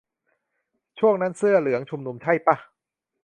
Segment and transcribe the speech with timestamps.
[0.99, 2.55] ช่วงนั้นเสื้อเหลืองชุมนุมใช่ป่ะ